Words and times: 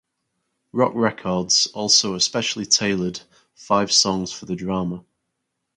Rock 0.71 0.93
Records 0.95 1.67
also 1.75 2.15
especially 2.15 2.65
tailored 2.65 3.21
five 3.53 3.91
songs 3.91 4.31
for 4.33 4.47
the 4.47 4.55
drama. 4.55 5.05